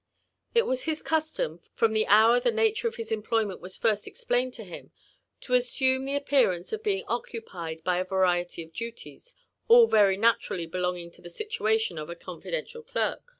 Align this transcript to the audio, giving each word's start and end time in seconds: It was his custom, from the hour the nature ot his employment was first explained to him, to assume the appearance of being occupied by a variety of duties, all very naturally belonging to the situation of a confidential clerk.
It 0.55 0.65
was 0.65 0.85
his 0.85 1.03
custom, 1.03 1.61
from 1.75 1.93
the 1.93 2.07
hour 2.07 2.39
the 2.39 2.49
nature 2.49 2.87
ot 2.87 2.95
his 2.95 3.11
employment 3.11 3.61
was 3.61 3.77
first 3.77 4.07
explained 4.07 4.51
to 4.55 4.63
him, 4.63 4.91
to 5.41 5.53
assume 5.53 6.05
the 6.05 6.15
appearance 6.15 6.73
of 6.73 6.81
being 6.81 7.03
occupied 7.07 7.83
by 7.83 7.99
a 7.99 8.03
variety 8.03 8.63
of 8.63 8.73
duties, 8.73 9.35
all 9.67 9.85
very 9.85 10.17
naturally 10.17 10.65
belonging 10.65 11.11
to 11.11 11.21
the 11.21 11.29
situation 11.29 11.99
of 11.99 12.09
a 12.09 12.15
confidential 12.15 12.81
clerk. 12.81 13.21